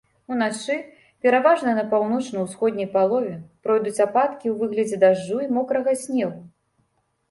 [0.35, 0.77] Уначы
[1.25, 3.37] пераважна на паўночна-ўсходняй палове
[3.69, 6.37] пройдуць ападкі ў выглядзе дажджу і мокрага снегу.